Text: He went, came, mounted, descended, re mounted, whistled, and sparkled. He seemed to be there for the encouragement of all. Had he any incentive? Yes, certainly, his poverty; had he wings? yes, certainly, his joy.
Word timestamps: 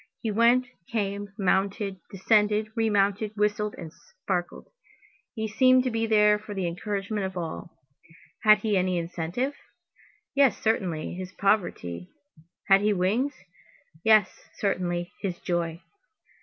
He 0.19 0.31
went, 0.31 0.65
came, 0.91 1.29
mounted, 1.37 1.97
descended, 2.09 2.69
re 2.75 2.89
mounted, 2.89 3.35
whistled, 3.37 3.75
and 3.77 3.93
sparkled. 3.93 4.67
He 5.35 5.47
seemed 5.47 5.83
to 5.83 5.91
be 5.91 6.07
there 6.07 6.39
for 6.39 6.55
the 6.55 6.65
encouragement 6.65 7.27
of 7.27 7.37
all. 7.37 7.77
Had 8.41 8.57
he 8.61 8.75
any 8.75 8.97
incentive? 8.97 9.53
Yes, 10.33 10.57
certainly, 10.57 11.13
his 11.13 11.33
poverty; 11.33 12.09
had 12.67 12.81
he 12.81 12.93
wings? 12.93 13.35
yes, 14.03 14.49
certainly, 14.57 15.11
his 15.21 15.37
joy. 15.39 15.83